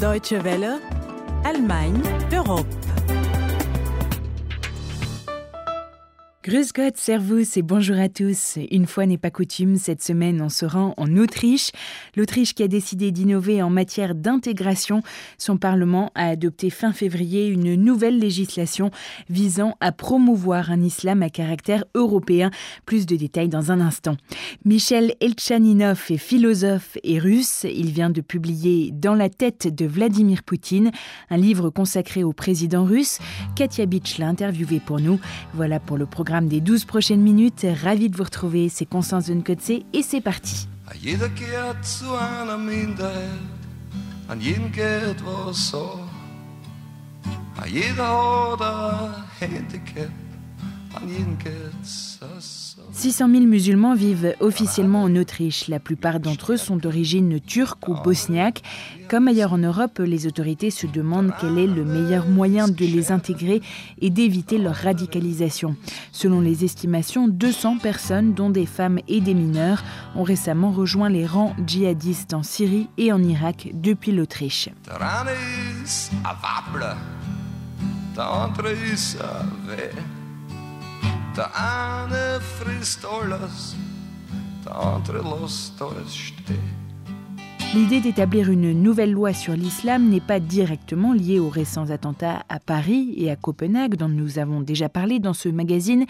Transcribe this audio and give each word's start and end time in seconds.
Deutsche 0.00 0.42
Welle, 0.42 0.80
Allemagne, 1.44 2.02
Europe. 2.32 2.66
Grüß 6.44 6.72
Gott, 6.72 6.96
Servus 6.96 7.46
et 7.54 7.62
bonjour 7.62 7.96
à 7.96 8.08
tous. 8.08 8.58
Une 8.72 8.88
fois 8.88 9.06
n'est 9.06 9.16
pas 9.16 9.30
coutume, 9.30 9.76
cette 9.76 10.02
semaine 10.02 10.42
on 10.42 10.48
se 10.48 10.66
rend 10.66 10.92
en 10.96 11.16
Autriche. 11.16 11.70
L'Autriche 12.16 12.52
qui 12.52 12.64
a 12.64 12.68
décidé 12.68 13.12
d'innover 13.12 13.62
en 13.62 13.70
matière 13.70 14.16
d'intégration. 14.16 15.02
Son 15.38 15.56
Parlement 15.56 16.10
a 16.16 16.26
adopté 16.26 16.68
fin 16.70 16.92
février 16.92 17.46
une 17.46 17.76
nouvelle 17.76 18.18
législation 18.18 18.90
visant 19.30 19.76
à 19.78 19.92
promouvoir 19.92 20.72
un 20.72 20.82
islam 20.82 21.22
à 21.22 21.30
caractère 21.30 21.84
européen. 21.94 22.50
Plus 22.86 23.06
de 23.06 23.14
détails 23.14 23.48
dans 23.48 23.70
un 23.70 23.80
instant. 23.80 24.16
Michel 24.64 25.14
Elchaninov 25.20 26.06
est 26.10 26.16
philosophe 26.16 26.98
et 27.04 27.20
russe. 27.20 27.66
Il 27.72 27.92
vient 27.92 28.10
de 28.10 28.20
publier 28.20 28.90
Dans 28.90 29.14
la 29.14 29.28
tête 29.28 29.72
de 29.72 29.86
Vladimir 29.86 30.42
Poutine, 30.42 30.90
un 31.30 31.36
livre 31.36 31.70
consacré 31.70 32.24
au 32.24 32.32
président 32.32 32.84
russe. 32.84 33.20
Katia 33.54 33.86
Bitch 33.86 34.18
l'a 34.18 34.26
interviewé 34.26 34.80
pour 34.80 34.98
nous. 34.98 35.20
Voilà 35.54 35.78
pour 35.78 35.96
le 35.96 36.06
programme 36.06 36.31
des 36.40 36.60
12 36.60 36.86
prochaines 36.86 37.20
minutes. 37.20 37.66
Ravi 37.82 38.08
de 38.08 38.16
vous 38.16 38.24
retrouver, 38.24 38.68
c'est 38.70 38.86
Constance 38.86 39.26
Zenkotze 39.26 39.82
et 39.92 40.02
c'est 40.02 40.22
parti. 40.22 40.66
«600 52.92 53.28
000 53.30 53.44
musulmans 53.46 53.94
vivent 53.94 54.34
officiellement 54.40 55.02
en 55.02 55.16
Autriche. 55.16 55.68
La 55.68 55.80
plupart 55.80 56.20
d'entre 56.20 56.52
eux 56.52 56.56
sont 56.56 56.76
d'origine 56.76 57.40
turque 57.40 57.88
ou 57.88 57.94
bosniaque. 58.02 58.62
Comme 59.08 59.28
ailleurs 59.28 59.52
en 59.52 59.58
Europe, 59.58 59.98
les 59.98 60.26
autorités 60.26 60.70
se 60.70 60.86
demandent 60.86 61.32
quel 61.40 61.58
est 61.58 61.66
le 61.66 61.84
meilleur 61.84 62.26
moyen 62.28 62.68
de 62.68 62.84
les 62.84 63.10
intégrer 63.10 63.60
et 64.00 64.10
d'éviter 64.10 64.58
leur 64.58 64.74
radicalisation. 64.74 65.76
Selon 66.12 66.40
les 66.40 66.64
estimations, 66.64 67.28
200 67.28 67.78
personnes, 67.78 68.34
dont 68.34 68.50
des 68.50 68.66
femmes 68.66 68.98
et 69.08 69.20
des 69.20 69.34
mineurs, 69.34 69.82
ont 70.14 70.22
récemment 70.22 70.70
rejoint 70.70 71.08
les 71.08 71.26
rangs 71.26 71.54
djihadistes 71.66 72.34
en 72.34 72.42
Syrie 72.42 72.88
et 72.98 73.12
en 73.12 73.22
Irak 73.22 73.70
depuis 73.74 74.12
l'Autriche. 74.12 74.68
Der 81.34 81.50
eine 81.56 82.40
frisst 82.40 83.06
alles, 83.06 83.74
der 84.66 84.76
andere 84.76 85.22
lässt 85.22 85.80
alles 85.80 86.14
stehen. 86.14 86.81
L'idée 87.74 88.00
d'établir 88.00 88.50
une 88.50 88.74
nouvelle 88.82 89.12
loi 89.12 89.32
sur 89.32 89.54
l'islam 89.54 90.10
n'est 90.10 90.20
pas 90.20 90.40
directement 90.40 91.14
liée 91.14 91.38
aux 91.38 91.48
récents 91.48 91.88
attentats 91.88 92.44
à 92.50 92.60
Paris 92.60 93.14
et 93.16 93.30
à 93.30 93.36
Copenhague 93.36 93.96
dont 93.96 94.10
nous 94.10 94.38
avons 94.38 94.60
déjà 94.60 94.90
parlé 94.90 95.20
dans 95.20 95.32
ce 95.32 95.48
magazine. 95.48 96.04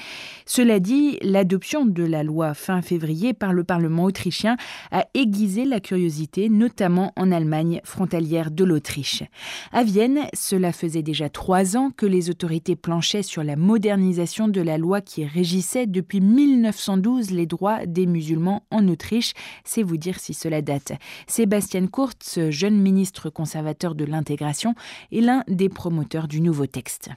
Cela 0.44 0.80
dit, 0.80 1.18
l'adoption 1.22 1.86
de 1.86 2.02
la 2.02 2.24
loi 2.24 2.54
fin 2.54 2.82
février 2.82 3.32
par 3.32 3.52
le 3.52 3.62
Parlement 3.62 4.02
autrichien 4.02 4.56
a 4.90 5.06
aiguisé 5.14 5.64
la 5.64 5.78
curiosité, 5.78 6.48
notamment 6.48 7.12
en 7.14 7.30
Allemagne 7.30 7.80
frontalière 7.84 8.50
de 8.50 8.64
l'Autriche. 8.64 9.22
À 9.70 9.84
Vienne, 9.84 10.22
cela 10.34 10.72
faisait 10.72 11.02
déjà 11.02 11.28
trois 11.28 11.76
ans 11.76 11.92
que 11.96 12.06
les 12.06 12.28
autorités 12.28 12.74
planchaient 12.74 13.22
sur 13.22 13.44
la 13.44 13.54
modernisation 13.54 14.48
de 14.48 14.60
la 14.60 14.78
loi 14.78 15.00
qui 15.00 15.24
régissait 15.24 15.86
depuis 15.86 16.20
1912 16.20 17.30
les 17.30 17.46
droits 17.46 17.86
des 17.86 18.06
musulmans 18.06 18.64
en 18.72 18.88
Autriche. 18.88 19.32
C'est 19.62 19.84
vous 19.84 19.96
dire 19.96 20.18
si 20.18 20.34
cela 20.34 20.60
date. 20.60 20.94
Sébastien 21.52 21.86
Kurz, 21.86 22.48
jeune 22.48 22.80
ministre 22.80 23.28
conservateur 23.28 23.94
de 23.94 24.06
l'intégration, 24.06 24.74
est 25.12 25.20
l'un 25.20 25.44
des 25.48 25.68
promoteurs 25.68 26.26
du 26.26 26.40
nouveau 26.40 26.64
texte. 26.64 27.10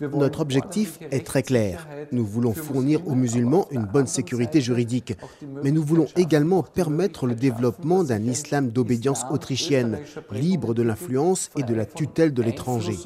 Notre 0.00 0.40
objectif 0.40 0.98
est 1.12 1.24
très 1.24 1.44
clair. 1.44 1.86
Nous 2.10 2.26
voulons 2.26 2.52
fournir 2.52 3.06
aux 3.06 3.14
musulmans 3.14 3.68
une 3.70 3.84
bonne 3.84 4.08
sécurité 4.08 4.60
juridique, 4.60 5.14
mais 5.62 5.70
nous 5.70 5.84
voulons 5.84 6.08
également 6.16 6.64
permettre 6.64 7.28
le 7.28 7.36
développement 7.36 8.02
d'un 8.02 8.24
islam 8.24 8.70
d'obédience 8.70 9.24
autrichienne, 9.30 10.00
libre 10.32 10.74
de 10.74 10.82
l'influence 10.82 11.48
et 11.56 11.62
de 11.62 11.74
la 11.74 11.86
tutelle 11.86 12.34
de 12.34 12.42
l'étranger. 12.42 12.98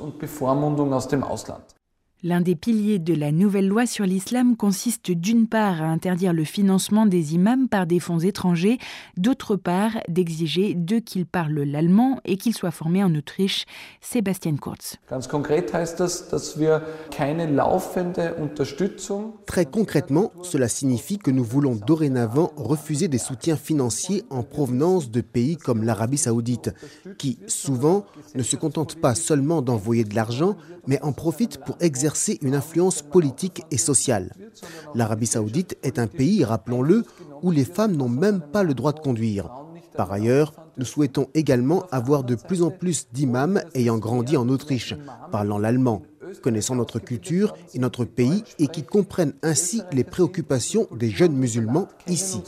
L'un 2.27 2.41
des 2.41 2.57
piliers 2.57 2.99
de 2.99 3.15
la 3.15 3.31
nouvelle 3.31 3.69
loi 3.69 3.87
sur 3.87 4.05
l'islam 4.05 4.57
consiste 4.57 5.13
d'une 5.13 5.47
part 5.47 5.81
à 5.81 5.85
interdire 5.85 6.33
le 6.33 6.43
financement 6.43 7.07
des 7.07 7.35
imams 7.35 7.69
par 7.69 7.87
des 7.87 8.01
fonds 8.01 8.19
étrangers, 8.19 8.79
d'autre 9.17 9.55
part 9.55 9.93
d'exiger 10.09 10.75
d'eux 10.75 10.99
qu'ils 10.99 11.25
parlent 11.25 11.63
l'allemand 11.63 12.19
et 12.25 12.37
qu'ils 12.37 12.57
soient 12.57 12.73
formés 12.73 13.05
en 13.05 13.15
Autriche. 13.15 13.65
Sébastien 14.01 14.57
Kurz. 14.57 14.97
Très 19.47 19.67
concrètement, 19.67 20.33
cela 20.43 20.67
signifie 20.67 21.19
que 21.19 21.31
nous 21.31 21.45
voulons 21.45 21.77
dorénavant 21.77 22.51
refuser 22.57 23.07
des 23.07 23.19
soutiens 23.19 23.57
financiers 23.57 24.25
en 24.31 24.43
provenance 24.43 25.13
de 25.13 25.21
pays 25.21 25.57
comme 25.57 25.85
l'Arabie 25.85 26.19
saoudite, 26.19 26.75
qui 27.19 27.39
souvent 27.47 28.05
ne 28.35 28.43
se 28.43 28.57
contentent 28.57 28.97
pas 28.97 29.15
seulement 29.15 29.63
d'envoyer 29.63 30.03
de 30.03 30.17
l'argent, 30.17 30.57
mais 30.89 31.01
en 31.03 31.13
profitent 31.13 31.59
pour 31.65 31.77
exercer 31.81 32.16
une 32.43 32.55
influence 32.55 33.03
politique 33.03 33.63
et 33.71 33.79
sociale. 33.79 34.33
L'Arabie 34.95 35.27
saoudite 35.27 35.77
est 35.83 35.99
un 35.99 36.07
pays, 36.07 36.45
rappelons-le, 36.45 37.05
où 37.43 37.51
les 37.51 37.65
femmes 37.65 37.97
n'ont 37.97 38.09
même 38.09 38.41
pas 38.41 38.63
le 38.63 38.75
droit 38.75 38.93
de 38.93 39.01
conduire. 39.01 39.51
Par 39.97 40.13
ailleurs, 40.13 40.53
nous 40.77 40.85
souhaitons 40.85 41.29
également 41.35 41.87
avoir 41.91 42.23
de 42.23 42.35
plus 42.35 42.63
en 42.63 42.71
plus 42.71 43.09
d'imams 43.13 43.63
ayant 43.75 43.97
grandi 43.99 44.37
en 44.37 44.49
Autriche, 44.49 44.95
parlant 45.33 45.59
l'allemand, 45.59 46.03
connaissant 46.43 46.75
notre 46.75 46.99
culture 46.99 47.55
et 47.75 47.79
notre 47.79 48.05
pays 48.05 48.45
et 48.59 48.69
qui 48.69 48.83
comprennent 48.83 49.35
ainsi 49.43 49.83
les 49.93 50.05
préoccupations 50.05 50.87
des 50.93 51.11
jeunes 51.11 51.35
musulmans 51.35 51.89
ici. 52.07 52.43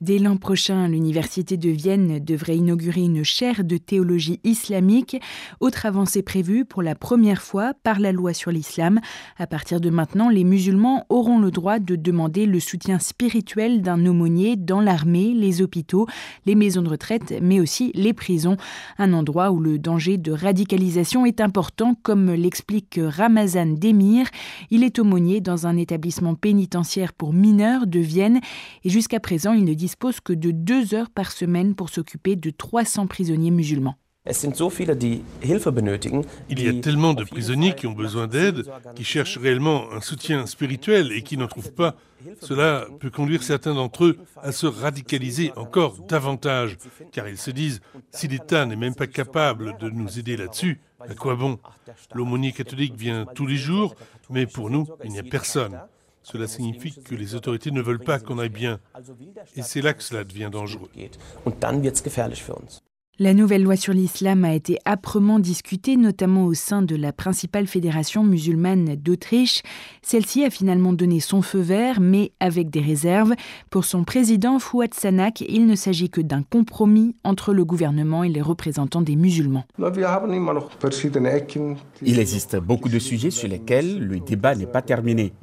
Dès 0.00 0.18
l'an 0.18 0.38
prochain, 0.38 0.88
l'Université 0.88 1.58
de 1.58 1.68
Vienne 1.68 2.20
devrait 2.20 2.56
inaugurer 2.56 3.02
une 3.02 3.22
chaire 3.22 3.64
de 3.64 3.76
théologie 3.76 4.40
islamique, 4.44 5.20
autre 5.60 5.84
avancée 5.84 6.22
prévue 6.22 6.64
pour 6.64 6.80
la 6.80 6.94
première 6.94 7.42
fois 7.42 7.74
par 7.82 8.00
la 8.00 8.10
loi 8.10 8.32
sur 8.32 8.50
l'islam. 8.50 9.00
À 9.36 9.46
partir 9.46 9.78
de 9.78 9.90
maintenant, 9.90 10.30
les 10.30 10.42
musulmans 10.42 11.04
auront 11.10 11.38
le 11.38 11.50
droit 11.50 11.80
de 11.80 11.96
demander 11.96 12.46
le 12.46 12.60
soutien 12.60 12.98
spirituel 12.98 13.82
d'un 13.82 14.06
aumônier 14.06 14.56
dans 14.56 14.80
l'armée, 14.80 15.34
les 15.34 15.60
hôpitaux, 15.60 16.06
les 16.46 16.54
maisons 16.54 16.80
de 16.80 16.88
retraite, 16.88 17.34
mais 17.42 17.60
aussi 17.60 17.92
les 17.94 18.14
prisons, 18.14 18.56
un 18.96 19.12
endroit 19.12 19.50
où 19.50 19.60
le 19.60 19.78
danger 19.78 20.16
de 20.16 20.32
radicalisation 20.32 21.26
est 21.26 21.42
important, 21.42 21.94
comme 22.02 22.32
l'explique 22.32 22.98
Ramazan 22.98 23.74
Demir. 23.78 24.26
Il 24.70 24.82
est 24.82 24.98
aumônier 24.98 25.42
dans 25.42 25.66
un 25.66 25.76
établissement 25.76 26.34
pénitentiaire 26.36 27.12
pour 27.12 27.34
mineurs 27.34 27.86
de 27.86 28.00
Vienne 28.00 28.40
et 28.82 28.88
jusqu'à 28.88 29.20
présent, 29.20 29.52
il 29.52 29.66
ne 29.66 29.74
dispose 29.90 30.20
que 30.20 30.32
de 30.32 30.52
deux 30.52 30.94
heures 30.94 31.10
par 31.10 31.32
semaine 31.32 31.74
pour 31.74 31.88
s'occuper 31.88 32.36
de 32.36 32.50
300 32.50 33.08
prisonniers 33.08 33.50
musulmans. 33.50 33.96
Il 34.24 34.32
y 36.62 36.68
a 36.68 36.80
tellement 36.80 37.14
de 37.14 37.24
prisonniers 37.24 37.74
qui 37.74 37.88
ont 37.88 37.92
besoin 37.92 38.28
d'aide, 38.28 38.70
qui 38.94 39.02
cherchent 39.02 39.38
réellement 39.38 39.90
un 39.90 40.00
soutien 40.00 40.46
spirituel 40.46 41.10
et 41.10 41.22
qui 41.22 41.36
n'en 41.36 41.48
trouvent 41.48 41.72
pas. 41.72 41.96
Cela 42.40 42.86
peut 43.00 43.10
conduire 43.10 43.42
certains 43.42 43.74
d'entre 43.74 44.04
eux 44.04 44.18
à 44.36 44.52
se 44.52 44.66
radicaliser 44.66 45.50
encore 45.56 45.96
davantage, 46.06 46.76
car 47.10 47.28
ils 47.28 47.38
se 47.38 47.50
disent, 47.50 47.80
si 48.12 48.28
l'État 48.28 48.66
n'est 48.66 48.76
même 48.76 48.94
pas 48.94 49.08
capable 49.08 49.76
de 49.78 49.90
nous 49.90 50.20
aider 50.20 50.36
là-dessus, 50.36 50.78
à 51.00 51.14
quoi 51.14 51.34
bon? 51.34 51.58
L'aumônier 52.14 52.52
catholique 52.52 52.94
vient 52.94 53.26
tous 53.34 53.46
les 53.46 53.56
jours, 53.56 53.96
mais 54.28 54.46
pour 54.46 54.70
nous, 54.70 54.86
il 55.02 55.10
n'y 55.10 55.18
a 55.18 55.24
personne. 55.24 55.80
Cela 56.22 56.46
signifie 56.46 57.00
que 57.02 57.14
les 57.14 57.34
autorités 57.34 57.70
ne 57.70 57.80
veulent 57.80 58.04
pas 58.04 58.18
qu'on 58.18 58.38
aille 58.38 58.48
bien. 58.48 58.80
Et 59.56 59.62
c'est 59.62 59.82
là 59.82 59.94
que 59.94 60.02
cela 60.02 60.24
devient 60.24 60.50
dangereux. 60.52 60.90
La 63.22 63.34
nouvelle 63.34 63.64
loi 63.64 63.76
sur 63.76 63.92
l'islam 63.92 64.46
a 64.46 64.54
été 64.54 64.78
âprement 64.86 65.38
discutée, 65.38 65.98
notamment 65.98 66.46
au 66.46 66.54
sein 66.54 66.80
de 66.80 66.96
la 66.96 67.12
principale 67.12 67.66
fédération 67.66 68.24
musulmane 68.24 68.96
d'Autriche. 68.96 69.60
Celle-ci 70.00 70.42
a 70.42 70.48
finalement 70.48 70.94
donné 70.94 71.20
son 71.20 71.42
feu 71.42 71.58
vert, 71.58 72.00
mais 72.00 72.32
avec 72.40 72.70
des 72.70 72.80
réserves. 72.80 73.34
Pour 73.68 73.84
son 73.84 74.04
président 74.04 74.58
Fouad 74.58 74.94
Sanak, 74.94 75.42
il 75.42 75.66
ne 75.66 75.74
s'agit 75.74 76.08
que 76.08 76.22
d'un 76.22 76.42
compromis 76.42 77.14
entre 77.22 77.52
le 77.52 77.62
gouvernement 77.66 78.24
et 78.24 78.30
les 78.30 78.40
représentants 78.40 79.02
des 79.02 79.16
musulmans. 79.16 79.66
Il 82.00 82.18
existe 82.18 82.56
beaucoup 82.56 82.88
de 82.88 82.98
sujets 82.98 83.30
sur 83.30 83.48
lesquels 83.48 83.98
le 83.98 84.18
débat 84.20 84.54
n'est 84.54 84.64
pas 84.64 84.80
terminé. 84.80 85.34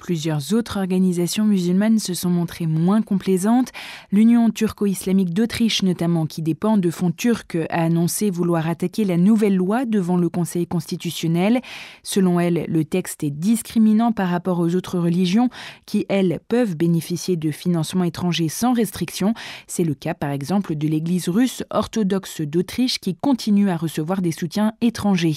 Plusieurs 0.00 0.54
autres 0.54 0.78
organisations 0.78 1.44
musulmanes 1.44 1.98
se 1.98 2.14
sont 2.14 2.30
montrées 2.30 2.66
moins 2.66 3.02
complaisantes. 3.02 3.68
L'Union 4.10 4.50
turco-islamique 4.50 5.34
d'Autriche, 5.34 5.82
notamment, 5.82 6.24
qui 6.24 6.40
dépend 6.40 6.78
de 6.78 6.90
fonds 6.90 7.12
turcs, 7.12 7.58
a 7.68 7.84
annoncé 7.84 8.30
vouloir 8.30 8.66
attaquer 8.66 9.04
la 9.04 9.18
nouvelle 9.18 9.54
loi 9.54 9.84
devant 9.84 10.16
le 10.16 10.30
Conseil 10.30 10.66
constitutionnel. 10.66 11.60
Selon 12.02 12.40
elle, 12.40 12.64
le 12.66 12.84
texte 12.84 13.22
est 13.22 13.30
discriminant 13.30 14.10
par 14.10 14.30
rapport 14.30 14.58
aux 14.58 14.74
autres 14.74 14.98
religions 14.98 15.50
qui, 15.84 16.06
elles, 16.08 16.40
peuvent 16.48 16.76
bénéficier 16.76 17.36
de 17.36 17.50
financements 17.50 18.04
étrangers 18.04 18.48
sans 18.48 18.72
restriction. 18.72 19.34
C'est 19.66 19.84
le 19.84 19.94
cas, 19.94 20.14
par 20.14 20.30
exemple, 20.30 20.76
de 20.76 20.88
l'Église 20.88 21.28
russe 21.28 21.62
orthodoxe 21.70 22.40
d'Autriche 22.40 23.00
qui 23.00 23.14
continue 23.14 23.68
à 23.68 23.76
recevoir 23.76 24.22
des 24.22 24.32
soutiens 24.32 24.72
étrangers. 24.80 25.36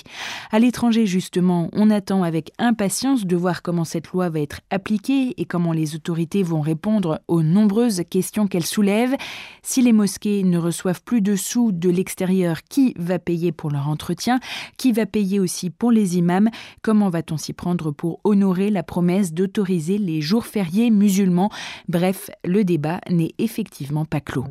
À 0.51 0.59
l'étranger, 0.59 1.05
justement, 1.05 1.69
on 1.73 1.89
attend 1.89 2.23
avec 2.23 2.51
impatience 2.57 3.25
de 3.25 3.35
voir 3.35 3.61
comment 3.61 3.83
cette 3.83 4.11
loi 4.11 4.29
va 4.29 4.39
être 4.39 4.52
appliquée 4.69 5.33
et 5.37 5.45
comment 5.45 5.71
les 5.73 5.95
autorités 5.95 6.43
vont 6.43 6.61
répondre 6.61 7.21
aux 7.27 7.43
nombreuses 7.43 8.03
questions 8.09 8.47
qu'elle 8.47 8.65
soulève. 8.65 9.15
Si 9.61 9.81
les 9.81 9.93
mosquées 9.93 10.43
ne 10.43 10.57
reçoivent 10.57 11.03
plus 11.03 11.21
de 11.21 11.35
sous 11.35 11.71
de 11.71 11.89
l'extérieur, 11.89 12.63
qui 12.63 12.93
va 12.97 13.19
payer 13.19 13.51
pour 13.51 13.71
leur 13.71 13.87
entretien? 13.87 14.39
Qui 14.77 14.91
va 14.91 15.05
payer 15.05 15.39
aussi 15.39 15.69
pour 15.69 15.91
les 15.91 16.17
imams? 16.17 16.49
Comment 16.81 17.09
va-t-on 17.09 17.37
s'y 17.37 17.53
prendre 17.53 17.91
pour 17.91 18.19
honorer 18.23 18.69
la 18.69 18.83
promesse 18.83 19.33
d'autoriser 19.33 19.97
les 19.97 20.21
jours 20.21 20.45
fériés 20.45 20.89
musulmans? 20.89 21.49
Bref, 21.87 22.29
le 22.43 22.63
débat 22.63 23.01
n'est 23.09 23.33
effectivement 23.37 24.05
pas 24.05 24.21
clos. 24.21 24.45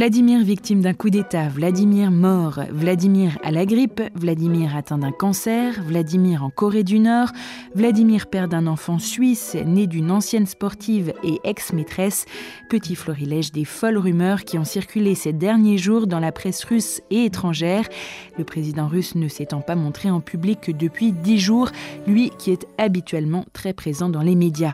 Vladimir 0.00 0.42
victime 0.42 0.80
d'un 0.80 0.94
coup 0.94 1.10
d'État, 1.10 1.50
Vladimir 1.50 2.10
mort, 2.10 2.58
Vladimir 2.70 3.36
à 3.44 3.50
la 3.50 3.66
grippe, 3.66 4.00
Vladimir 4.14 4.74
atteint 4.74 4.96
d'un 4.96 5.12
cancer, 5.12 5.82
Vladimir 5.84 6.42
en 6.42 6.48
Corée 6.48 6.84
du 6.84 6.98
Nord, 6.98 7.28
Vladimir 7.74 8.28
père 8.28 8.48
d'un 8.48 8.66
enfant 8.66 8.98
suisse 8.98 9.58
né 9.66 9.86
d'une 9.86 10.10
ancienne 10.10 10.46
sportive 10.46 11.12
et 11.22 11.38
ex-maîtresse, 11.44 12.24
petit 12.70 12.94
florilège 12.94 13.52
des 13.52 13.66
folles 13.66 13.98
rumeurs 13.98 14.44
qui 14.44 14.56
ont 14.56 14.64
circulé 14.64 15.14
ces 15.14 15.34
derniers 15.34 15.76
jours 15.76 16.06
dans 16.06 16.18
la 16.18 16.32
presse 16.32 16.64
russe 16.64 17.02
et 17.10 17.26
étrangère. 17.26 17.86
Le 18.38 18.44
président 18.44 18.88
russe 18.88 19.16
ne 19.16 19.28
s'étant 19.28 19.60
pas 19.60 19.76
montré 19.76 20.10
en 20.10 20.20
public 20.20 20.62
que 20.62 20.72
depuis 20.72 21.12
dix 21.12 21.38
jours, 21.38 21.68
lui 22.06 22.30
qui 22.38 22.52
est 22.52 22.66
habituellement 22.78 23.44
très 23.52 23.74
présent 23.74 24.08
dans 24.08 24.22
les 24.22 24.34
médias. 24.34 24.72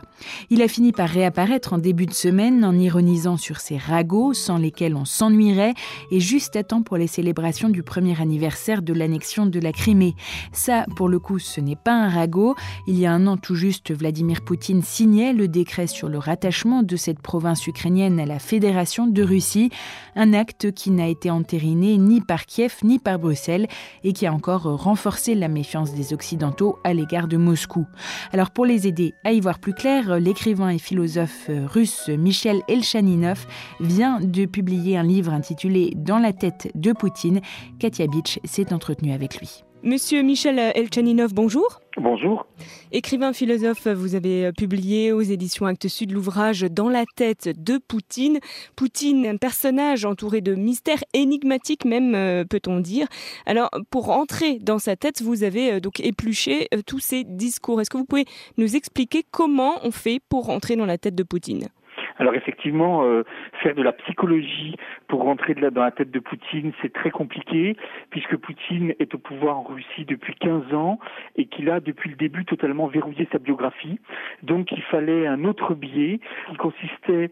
Il 0.49 0.61
a 0.61 0.69
fini 0.69 0.93
par 0.93 1.09
réapparaître 1.09 1.73
en 1.73 1.79
début 1.79 2.05
de 2.05 2.13
semaine 2.13 2.63
en 2.63 2.79
ironisant 2.79 3.35
sur 3.35 3.59
ses 3.59 3.77
ragots 3.77 4.33
sans 4.33 4.57
lesquels 4.57 4.95
on 4.95 5.03
s'ennuierait 5.17 5.73
et 6.11 6.19
juste 6.19 6.55
à 6.55 6.63
temps 6.63 6.83
pour 6.83 6.97
les 6.97 7.07
célébrations 7.07 7.69
du 7.69 7.81
premier 7.81 8.19
anniversaire 8.21 8.81
de 8.81 8.93
l'annexion 8.93 9.47
de 9.47 9.59
la 9.59 9.71
Crimée. 9.71 10.15
Ça, 10.51 10.85
pour 10.95 11.09
le 11.09 11.19
coup, 11.19 11.39
ce 11.39 11.59
n'est 11.59 11.75
pas 11.75 11.93
un 11.93 12.09
ragot. 12.09 12.55
Il 12.85 12.99
y 12.99 13.05
a 13.05 13.11
un 13.11 13.25
an 13.25 13.37
tout 13.37 13.55
juste, 13.55 13.91
Vladimir 13.91 14.41
Poutine 14.41 14.83
signait 14.83 15.33
le 15.33 15.47
décret 15.47 15.87
sur 15.87 16.07
le 16.07 16.19
rattachement 16.19 16.83
de 16.83 16.95
cette 16.95 17.19
province 17.19 17.65
ukrainienne 17.65 18.19
à 18.19 18.25
la 18.25 18.37
Fédération 18.37 19.07
de 19.07 19.23
Russie, 19.23 19.71
un 20.15 20.33
acte 20.33 20.71
qui 20.71 20.91
n'a 20.91 21.07
été 21.07 21.31
entériné 21.31 21.97
ni 21.97 22.21
par 22.21 22.45
Kiev 22.45 22.75
ni 22.83 22.99
par 22.99 23.17
Bruxelles 23.17 23.67
et 24.03 24.13
qui 24.13 24.27
a 24.27 24.33
encore 24.33 24.63
renforcé 24.63 25.33
la 25.33 25.47
méfiance 25.47 25.93
des 25.93 26.13
Occidentaux 26.13 26.77
à 26.83 26.93
l'égard 26.93 27.27
de 27.27 27.37
Moscou. 27.37 27.87
Alors 28.33 28.51
pour 28.51 28.65
les 28.65 28.87
aider 28.87 29.15
à 29.23 29.31
y 29.31 29.39
voir 29.39 29.57
plus 29.57 29.73
clair, 29.73 30.19
l'écrivain 30.19 30.69
et 30.69 30.77
philosophe 30.77 31.49
russe 31.73 32.09
Michel 32.09 32.61
Elchaninov 32.67 33.47
vient 33.79 34.19
de 34.21 34.45
publier 34.45 34.97
un 34.97 35.06
livre 35.07 35.33
intitulé 35.33 35.93
Dans 35.95 36.19
la 36.19 36.33
tête 36.33 36.71
de 36.75 36.91
Poutine. 36.91 37.41
Katia 37.79 38.07
Bitch 38.07 38.39
s'est 38.43 38.73
entretenue 38.73 39.13
avec 39.13 39.39
lui. 39.39 39.63
Monsieur 39.83 40.23
Michel 40.23 40.57
Elchaninov, 40.57 41.33
bonjour. 41.33 41.81
Bonjour. 41.97 42.45
Écrivain 42.91 43.31
philosophe, 43.31 43.87
vous 43.87 44.15
avez 44.15 44.51
publié 44.51 45.11
aux 45.11 45.21
éditions 45.21 45.67
Actes 45.67 45.87
Sud 45.87 46.11
l'ouvrage 46.11 46.61
Dans 46.61 46.89
la 46.89 47.05
tête 47.15 47.49
de 47.63 47.77
Poutine. 47.77 48.39
Poutine, 48.75 49.27
un 49.27 49.37
personnage 49.37 50.03
entouré 50.03 50.41
de 50.41 50.55
mystères 50.55 51.03
énigmatiques 51.13 51.85
même, 51.85 52.15
euh, 52.15 52.43
peut-on 52.43 52.79
dire. 52.79 53.07
Alors, 53.45 53.69
pour 53.91 54.09
entrer 54.09 54.57
dans 54.59 54.79
sa 54.79 54.95
tête, 54.95 55.21
vous 55.21 55.43
avez 55.43 55.73
euh, 55.73 55.79
donc 55.79 55.99
épluché 55.99 56.67
euh, 56.73 56.81
tous 56.85 56.99
ces 56.99 57.23
discours. 57.23 57.79
Est-ce 57.79 57.91
que 57.91 57.97
vous 57.97 58.05
pouvez 58.05 58.25
nous 58.57 58.75
expliquer 58.75 59.23
comment 59.29 59.75
on 59.83 59.91
fait 59.91 60.19
pour 60.27 60.49
entrer 60.49 60.75
dans 60.75 60.85
la 60.85 60.97
tête 60.97 61.15
de 61.15 61.23
Poutine? 61.23 61.67
Alors 62.19 62.33
effectivement, 62.35 63.03
euh, 63.03 63.23
faire 63.61 63.75
de 63.75 63.83
la 63.83 63.93
psychologie 63.93 64.75
pour 65.07 65.23
rentrer 65.23 65.53
de 65.53 65.67
dans 65.69 65.83
la 65.83 65.91
tête 65.91 66.11
de 66.11 66.19
Poutine, 66.19 66.71
c'est 66.81 66.93
très 66.93 67.11
compliqué, 67.11 67.75
puisque 68.09 68.37
Poutine 68.37 68.93
est 68.99 69.13
au 69.13 69.17
pouvoir 69.17 69.59
en 69.59 69.63
Russie 69.63 70.05
depuis 70.05 70.33
15 70.35 70.73
ans 70.73 70.99
et 71.35 71.45
qu'il 71.45 71.69
a 71.69 71.79
depuis 71.79 72.09
le 72.09 72.15
début 72.15 72.45
totalement 72.45 72.87
verrouillé 72.87 73.27
sa 73.31 73.39
biographie. 73.39 73.99
Donc 74.43 74.71
il 74.71 74.81
fallait 74.83 75.27
un 75.27 75.43
autre 75.43 75.73
biais 75.73 76.19
qui 76.49 76.57
consistait 76.57 77.31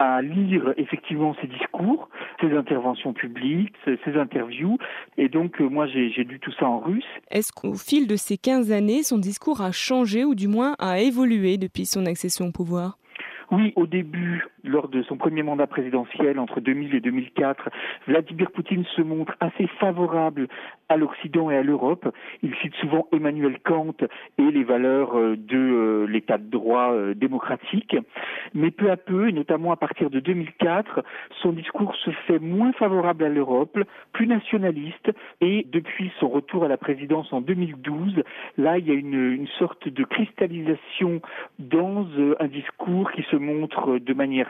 à 0.00 0.22
lire 0.22 0.72
effectivement 0.78 1.36
ses 1.42 1.46
discours, 1.46 2.08
ses 2.40 2.52
interventions 2.56 3.12
publiques, 3.12 3.74
ses 3.84 4.16
interviews. 4.16 4.78
Et 5.18 5.28
donc, 5.28 5.60
euh, 5.60 5.68
moi, 5.68 5.86
j'ai 5.86 6.24
lu 6.24 6.40
tout 6.40 6.52
ça 6.58 6.64
en 6.66 6.80
russe. 6.80 7.04
Est-ce 7.30 7.52
qu'au 7.52 7.74
fil 7.74 8.06
de 8.06 8.16
ces 8.16 8.38
15 8.38 8.72
années, 8.72 9.02
son 9.02 9.18
discours 9.18 9.60
a 9.60 9.72
changé 9.72 10.24
ou 10.24 10.34
du 10.34 10.48
moins 10.48 10.74
a 10.78 11.00
évolué 11.00 11.58
depuis 11.58 11.84
son 11.84 12.06
accession 12.06 12.46
au 12.46 12.52
pouvoir? 12.52 12.99
Oui, 13.50 13.72
au 13.76 13.86
début, 13.86 14.44
lors 14.64 14.88
de 14.88 15.02
son 15.02 15.16
premier 15.16 15.42
mandat 15.42 15.66
présidentiel 15.66 16.38
entre 16.38 16.60
2000 16.60 16.94
et 16.94 17.00
2004, 17.00 17.68
Vladimir 18.06 18.50
Poutine 18.50 18.84
se 18.96 19.02
montre 19.02 19.34
assez 19.40 19.66
favorable 19.78 20.48
à 20.88 20.96
l'Occident 20.96 21.50
et 21.50 21.56
à 21.56 21.62
l'Europe. 21.62 22.12
Il 22.42 22.54
cite 22.56 22.74
souvent 22.74 23.06
Emmanuel 23.12 23.58
Kant 23.64 23.94
et 24.38 24.50
les 24.50 24.64
valeurs 24.64 25.16
euh, 25.16 25.36
de 25.36 25.56
euh, 25.56 26.06
l'état 26.06 26.36
de 26.36 26.50
droit 26.50 26.92
euh, 26.92 27.14
démocratique. 27.14 27.96
Mais 28.54 28.70
peu 28.70 28.90
à 28.90 28.96
peu, 28.96 29.28
et 29.28 29.32
notamment 29.32 29.72
à 29.72 29.76
partir 29.76 30.10
de 30.10 30.18
2004, 30.18 31.04
son 31.42 31.52
discours 31.52 31.94
se 31.96 32.10
fait 32.26 32.40
moins 32.40 32.72
favorable 32.72 33.24
à 33.24 33.28
l'Europe, 33.28 33.78
plus 34.12 34.26
nationaliste. 34.26 35.10
Et 35.40 35.66
depuis 35.70 36.10
son 36.18 36.28
retour 36.28 36.64
à 36.64 36.68
la 36.68 36.76
présidence 36.76 37.32
en 37.32 37.40
2012, 37.40 38.22
là, 38.58 38.78
il 38.78 38.86
y 38.86 38.90
a 38.90 38.94
une, 38.94 39.14
une 39.14 39.48
sorte 39.58 39.88
de 39.88 40.04
cristallisation 40.04 41.22
dans 41.58 42.06
un 42.40 42.48
discours 42.48 43.12
qui 43.12 43.22
se 43.30 43.36
montre 43.36 43.98
de 43.98 44.14
manière 44.14 44.49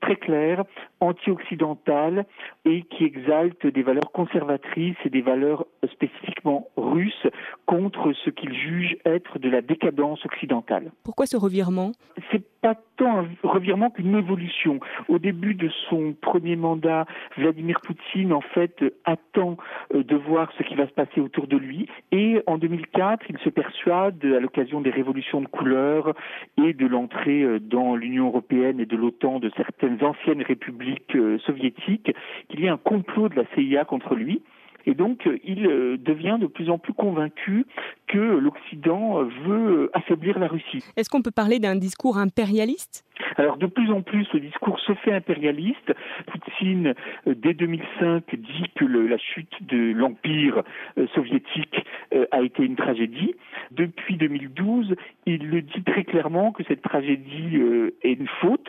très 0.00 0.16
claire, 0.16 0.64
anti-occidentale 1.00 2.26
et 2.64 2.82
qui 2.82 3.04
exalte 3.04 3.66
des 3.66 3.82
valeurs 3.82 4.12
conservatrices 4.12 4.96
et 5.04 5.10
des 5.10 5.22
valeurs 5.22 5.66
spécifiquement 5.92 6.68
russes 6.76 7.26
contre 7.66 8.12
ce 8.12 8.30
qu'il 8.30 8.54
juge 8.54 8.96
être 9.04 9.38
de 9.38 9.48
la 9.48 9.62
décadence 9.62 10.24
occidentale. 10.24 10.92
Pourquoi 11.04 11.26
ce 11.26 11.36
revirement? 11.36 11.92
C'est 12.30 12.44
pas 12.60 12.74
tant 12.96 13.20
un 13.20 13.28
revirement 13.42 13.90
qu'une 13.90 14.16
évolution. 14.16 14.80
Au 15.08 15.18
début 15.18 15.54
de 15.54 15.68
son 15.88 16.14
premier 16.20 16.56
mandat, 16.56 17.06
Vladimir 17.36 17.80
Poutine, 17.82 18.32
en 18.32 18.40
fait, 18.40 18.82
attend 19.04 19.56
euh, 19.94 20.02
de 20.02 20.16
voir 20.16 20.50
ce 20.58 20.62
qui 20.62 20.74
va 20.74 20.86
se 20.86 20.92
passer 20.92 21.20
autour 21.20 21.46
de 21.46 21.56
lui. 21.56 21.88
Et 22.12 22.42
en 22.46 22.58
2004, 22.58 23.26
il 23.28 23.38
se 23.38 23.50
persuade, 23.50 24.24
à 24.24 24.40
l'occasion 24.40 24.80
des 24.80 24.90
révolutions 24.90 25.40
de 25.40 25.46
couleur 25.46 26.14
et 26.56 26.72
de 26.72 26.86
l'entrée 26.86 27.42
euh, 27.42 27.60
dans 27.60 27.94
l'Union 27.94 28.28
européenne 28.28 28.80
et 28.80 28.86
de 28.86 28.96
l'OTAN 28.96 29.38
de 29.38 29.50
certaines 29.86 30.04
anciennes 30.04 30.42
républiques 30.42 31.14
euh, 31.14 31.38
soviétiques, 31.46 32.12
qu'il 32.48 32.60
y 32.60 32.68
a 32.68 32.72
un 32.72 32.76
complot 32.76 33.28
de 33.28 33.36
la 33.36 33.44
CIA 33.54 33.84
contre 33.84 34.14
lui. 34.14 34.42
Et 34.84 34.94
donc, 34.94 35.26
euh, 35.26 35.38
il 35.44 35.66
euh, 35.66 35.96
devient 35.96 36.38
de 36.40 36.46
plus 36.46 36.70
en 36.70 36.78
plus 36.78 36.92
convaincu 36.92 37.66
que 38.06 38.18
l'Occident 38.18 39.24
veut 39.46 39.90
affaiblir 39.94 40.38
la 40.38 40.48
Russie. 40.48 40.84
Est-ce 40.96 41.10
qu'on 41.10 41.22
peut 41.22 41.30
parler 41.30 41.58
d'un 41.58 41.76
discours 41.76 42.18
impérialiste? 42.18 43.04
Alors 43.36 43.56
de 43.56 43.66
plus 43.66 43.90
en 43.90 44.02
plus, 44.02 44.26
le 44.32 44.40
discours 44.40 44.78
se 44.80 44.94
fait 44.94 45.12
impérialiste. 45.12 45.94
Poutine, 46.26 46.94
euh, 47.26 47.34
dès 47.34 47.54
2005, 47.54 48.34
dit 48.34 48.70
que 48.74 48.84
la 48.84 49.18
chute 49.18 49.54
de 49.62 49.92
l'empire 49.92 50.62
euh, 50.98 51.06
soviétique 51.14 51.84
euh, 52.14 52.26
a 52.30 52.42
été 52.42 52.64
une 52.64 52.76
tragédie. 52.76 53.34
Depuis 53.70 54.16
2012, 54.16 54.94
il 55.26 55.48
le 55.48 55.62
dit 55.62 55.82
très 55.84 56.04
clairement 56.04 56.52
que 56.52 56.62
cette 56.64 56.82
tragédie 56.82 57.58
est 58.02 58.12
une 58.12 58.28
faute 58.40 58.68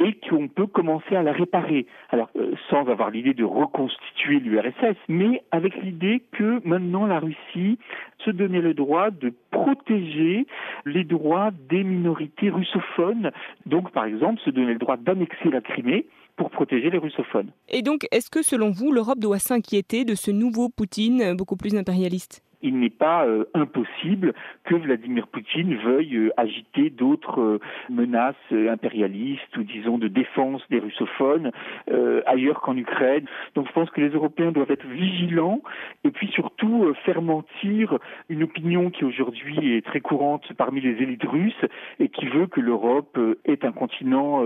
et 0.00 0.14
qu'on 0.28 0.48
peut 0.48 0.66
commencer 0.66 1.16
à 1.16 1.22
la 1.22 1.32
réparer. 1.32 1.86
Alors 2.10 2.30
sans 2.70 2.88
avoir 2.88 3.10
l'idée 3.10 3.34
de 3.34 3.44
reconstituer 3.44 4.40
l'URSS, 4.40 4.96
mais 5.08 5.42
avec 5.50 5.76
l'idée 5.82 6.22
que 6.32 6.60
maintenant 6.66 7.06
la 7.06 7.18
Russie 7.18 7.78
se 8.24 8.30
donnait 8.30 8.60
le 8.60 8.74
droit 8.74 9.10
de 9.10 9.32
protéger 9.50 10.46
les 10.84 11.04
droits 11.04 11.50
des 11.68 11.84
minorités 11.84 12.50
russophones. 12.50 13.30
Donc 13.66 13.87
par 13.90 14.04
exemple, 14.04 14.40
se 14.44 14.50
donner 14.50 14.72
le 14.72 14.78
droit 14.78 14.96
d'annexer 14.96 15.50
la 15.50 15.60
Crimée 15.60 16.06
pour 16.36 16.50
protéger 16.50 16.90
les 16.90 16.98
russophones. 16.98 17.50
Et 17.68 17.82
donc, 17.82 18.06
est-ce 18.12 18.30
que 18.30 18.42
selon 18.42 18.70
vous, 18.70 18.92
l'Europe 18.92 19.18
doit 19.18 19.38
s'inquiéter 19.38 20.04
de 20.04 20.14
ce 20.14 20.30
nouveau 20.30 20.68
Poutine 20.68 21.34
beaucoup 21.34 21.56
plus 21.56 21.76
impérialiste? 21.76 22.42
Il 22.62 22.78
n'est 22.78 22.90
pas 22.90 23.26
euh, 23.26 23.44
impossible 23.54 24.34
que 24.64 24.74
Vladimir 24.74 25.28
Poutine 25.28 25.76
veuille 25.76 26.16
euh, 26.16 26.30
agiter 26.36 26.90
d'autres 26.90 27.40
euh, 27.40 27.60
menaces 27.88 28.34
impérialistes 28.50 29.56
ou 29.56 29.62
disons 29.62 29.98
de 29.98 30.08
défense 30.08 30.62
des 30.70 30.78
russophones 30.78 31.50
ailleurs 32.26 32.60
qu'en 32.60 32.76
Ukraine. 32.76 33.26
Donc 33.54 33.66
je 33.68 33.72
pense 33.72 33.90
que 33.90 34.00
les 34.00 34.10
Européens 34.10 34.52
doivent 34.52 34.70
être 34.70 34.86
vigilants 34.86 35.60
et 36.04 36.10
puis 36.10 36.28
surtout 36.28 36.92
faire 37.04 37.22
mentir 37.22 37.98
une 38.28 38.42
opinion 38.42 38.90
qui 38.90 39.04
aujourd'hui 39.04 39.76
est 39.76 39.84
très 39.84 40.00
courante 40.00 40.52
parmi 40.54 40.80
les 40.80 41.02
élites 41.02 41.24
russes 41.24 41.64
et 41.98 42.08
qui 42.08 42.26
veut 42.26 42.46
que 42.46 42.60
l'Europe 42.60 43.18
est 43.44 43.64
un 43.64 43.72
continent 43.72 44.42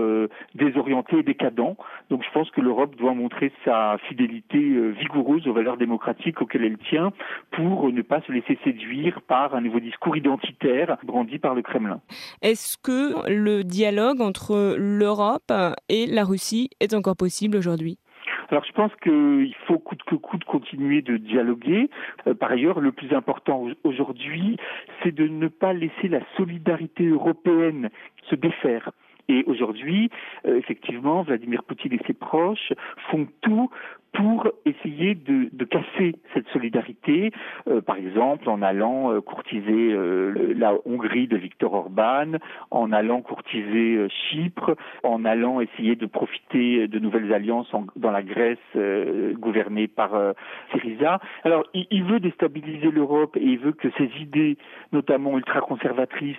désorienté 0.55 1.19
et 1.19 1.23
décadent. 1.23 1.75
Donc 2.09 2.23
je 2.23 2.31
pense 2.31 2.49
que 2.51 2.61
l'Europe 2.61 2.95
doit 2.95 3.13
montrer 3.13 3.51
sa 3.65 3.97
fidélité 4.07 4.59
vigoureuse 4.91 5.47
aux 5.47 5.53
valeurs 5.53 5.77
démocratiques 5.77 6.41
auxquelles 6.41 6.65
elle 6.65 6.77
tient 6.77 7.11
pour 7.51 7.91
ne 7.91 8.02
pas 8.03 8.21
se 8.21 8.31
laisser 8.31 8.57
séduire 8.63 9.21
par 9.21 9.55
un 9.55 9.61
nouveau 9.61 9.79
discours 9.79 10.15
identitaire 10.15 10.97
brandi 11.03 11.39
par 11.39 11.55
le 11.55 11.61
Kremlin. 11.61 12.01
Est-ce 12.41 12.77
que 12.77 13.29
le 13.29 13.63
dialogue 13.63 14.21
entre 14.21 14.75
l'Europe 14.77 15.51
et 15.89 16.05
la 16.07 16.23
Russie 16.23 16.69
est 16.79 16.93
encore 16.93 17.15
possible 17.15 17.57
aujourd'hui? 17.57 17.97
Alors 18.49 18.65
je 18.65 18.71
pense 18.73 18.91
qu'il 19.01 19.55
faut 19.67 19.79
coûte 19.79 20.03
que 20.03 20.15
coûte 20.15 20.43
continuer 20.43 21.01
de 21.01 21.17
dialoguer. 21.17 21.89
Euh, 22.27 22.33
par 22.33 22.51
ailleurs, 22.51 22.79
le 22.79 22.91
plus 22.91 23.13
important 23.13 23.65
aujourd'hui, 23.83 24.57
c'est 25.01 25.13
de 25.13 25.27
ne 25.27 25.47
pas 25.47 25.73
laisser 25.73 26.07
la 26.07 26.19
solidarité 26.37 27.07
européenne 27.07 27.89
se 28.29 28.35
défaire. 28.35 28.91
Et 29.29 29.43
aujourd'hui, 29.47 30.09
euh, 30.45 30.57
effectivement, 30.57 31.23
Vladimir 31.23 31.63
Poutine 31.63 31.93
et 31.93 31.99
ses 32.05 32.13
proches 32.13 32.73
font 33.09 33.27
tout 33.41 33.69
pour 34.13 34.47
essayer 34.65 35.15
de, 35.15 35.49
casser 35.65 36.13
cette 36.35 36.47
solidarité, 36.49 37.31
euh, 37.67 37.81
par 37.81 37.95
exemple 37.95 38.47
en 38.47 38.61
allant 38.61 39.11
euh, 39.11 39.21
courtiser 39.21 39.95
la 40.55 40.73
Hongrie 40.85 41.27
de 41.27 41.35
Viktor 41.35 41.73
Orban, 41.73 42.33
en 42.69 42.91
allant 42.91 43.21
courtiser 43.21 44.07
Chypre, 44.09 44.75
en 45.03 45.25
allant 45.25 45.61
essayer 45.61 45.95
de 45.95 46.05
profiter 46.05 46.87
de 46.87 46.99
nouvelles 46.99 47.33
alliances 47.33 47.71
dans 47.95 48.11
la 48.11 48.21
Grèce 48.21 48.57
gouvernée 49.33 49.87
par 49.87 50.11
Syriza. 50.71 51.19
Alors, 51.43 51.63
il, 51.73 51.87
il, 51.89 52.03
veut 52.03 52.19
déstabiliser 52.19 52.91
l'Europe 52.91 53.35
et 53.37 53.43
il 53.43 53.59
veut 53.59 53.71
que 53.71 53.89
ses 53.97 54.09
idées, 54.19 54.57
notamment 54.91 55.37
ultra-conservatrices, 55.37 56.37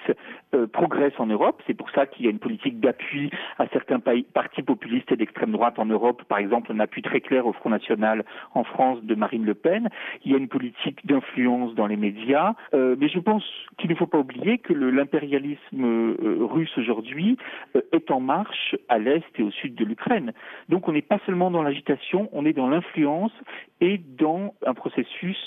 progressent 0.73 1.19
en 1.19 1.26
Europe. 1.26 1.61
C'est 1.67 1.75
pour 1.75 1.91
ça 1.91 2.07
qu'il 2.07 2.25
y 2.25 2.29
a 2.29 2.31
une 2.31 2.38
politique 2.38 2.74
d'appui 2.81 3.31
à 3.59 3.66
certains 3.69 4.00
partis 4.33 4.62
populistes 4.62 5.11
et 5.12 5.16
d'extrême 5.16 5.52
droite 5.52 5.78
en 5.78 5.87
Europe, 5.87 6.23
par 6.25 6.38
exemple 6.38 6.73
un 6.73 6.81
appui 6.81 7.02
très 7.02 7.21
clair 7.21 7.47
au 7.47 7.52
national 7.69 8.25
en 8.54 8.64
France 8.64 9.02
de 9.02 9.14
Marine 9.14 9.45
Le 9.45 9.54
Pen. 9.54 9.88
Il 10.25 10.33
y 10.33 10.35
a 10.35 10.38
une 10.38 10.49
politique 10.49 11.07
d'influence 11.07 11.75
dans 11.75 11.87
les 11.87 11.97
médias, 11.97 12.54
euh, 12.75 12.97
mais 12.99 13.09
je 13.09 13.19
pense 13.19 13.45
qu'il 13.78 13.90
ne 13.90 13.95
faut 13.95 14.07
pas 14.07 14.19
oublier 14.19 14.59
que 14.59 14.73
l'impérialisme 14.73 15.85
euh, 15.85 16.38
russe 16.40 16.76
aujourd'hui 16.78 17.37
euh, 17.76 17.81
est 17.93 18.11
en 18.11 18.21
marche 18.21 18.76
à 18.88 18.99
l'est 18.99 19.25
et 19.38 19.43
au 19.43 19.50
sud 19.50 19.75
de 19.75 19.85
l'Ukraine. 19.85 20.33
Donc 20.69 20.88
on 20.88 20.93
n'est 20.93 21.02
pas 21.02 21.19
seulement 21.26 21.50
dans 21.50 21.62
l'agitation, 21.62 22.28
on 22.33 22.45
est 22.45 22.52
dans 22.52 22.69
l'influence 22.69 23.33
et 23.81 24.00
dans 24.19 24.54
un 24.66 24.75
processus 24.75 25.38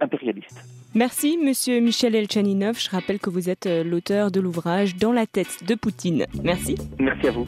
impérialiste. 0.00 0.64
Merci, 0.94 1.38
monsieur 1.38 1.80
Michel 1.80 2.14
Elchaninov. 2.14 2.78
Je 2.78 2.90
rappelle 2.90 3.20
que 3.20 3.30
vous 3.30 3.48
êtes 3.48 3.68
l'auteur 3.84 4.30
de 4.30 4.40
l'ouvrage 4.40 4.96
Dans 4.96 5.12
la 5.12 5.26
tête 5.26 5.64
de 5.66 5.74
Poutine. 5.74 6.26
Merci. 6.42 6.69
Merci 6.98 7.28
à 7.28 7.30
vous. 7.32 7.46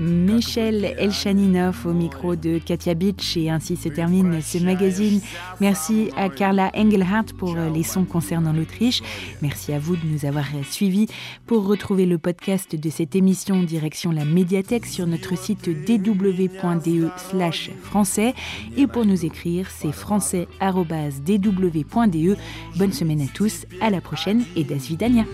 Michel 0.00 0.94
Elchaninov 0.98 1.86
au 1.86 1.92
micro 1.92 2.36
de 2.36 2.58
Katia 2.58 2.94
Beach 2.94 3.36
et 3.36 3.50
ainsi 3.50 3.76
se 3.76 3.88
termine 3.88 4.40
ce 4.40 4.58
magazine. 4.58 5.20
Merci 5.60 6.10
à 6.16 6.28
Carla 6.28 6.70
Engelhardt 6.74 7.32
pour 7.36 7.56
les 7.56 7.82
sons 7.82 8.04
concernant 8.04 8.52
l'Autriche. 8.52 9.02
Merci 9.42 9.72
à 9.72 9.78
vous 9.78 9.96
de 9.96 10.06
nous 10.06 10.24
avoir 10.24 10.46
suivis. 10.70 11.06
Pour 11.46 11.66
retrouver 11.66 12.06
le 12.06 12.18
podcast 12.18 12.76
de 12.76 12.90
cette 12.90 13.16
émission, 13.16 13.62
direction 13.62 14.12
la 14.12 14.24
médiathèque 14.24 14.86
sur 14.86 15.06
notre 15.06 15.36
site 15.36 15.68
dw.de 15.68 17.08
slash 17.30 17.70
français 17.82 18.34
et 18.76 18.86
pour 18.86 19.04
nous 19.04 19.24
écrire, 19.24 19.70
c'est 19.70 19.92
français.dw.de. 19.92 22.36
Bonne 22.76 22.92
semaine 22.92 23.22
à 23.22 23.26
tous, 23.32 23.66
à 23.80 23.90
la 23.90 24.00
prochaine 24.00 24.44
et 24.56 24.64
das 24.64 24.88
Vidania. 24.88 25.24